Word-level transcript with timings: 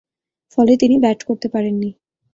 ফলে 0.53 0.73
তিনি 0.77 0.95
ব্যাট 0.99 1.19
করতে 1.23 1.47
পারেননি। 1.47 1.89